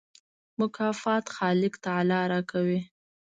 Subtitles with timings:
[0.59, 2.79] مکافات خالق تعالی راکوي.